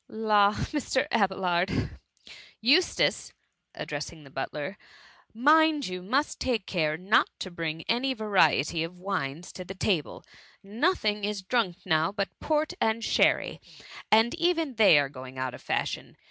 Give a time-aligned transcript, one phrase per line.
[0.01, 1.05] *"^^ La, Mr.
[1.11, 1.91] Abelard!
[2.59, 3.27] Eustace !^^
[3.75, 4.79] addressing the butler, ^^
[5.39, 10.23] mind you must take care not to bring any variety of wines to the table:
[10.63, 13.59] no thing is drunk now but port and sherryi
[14.11, 16.17] and even they are going out of fashion.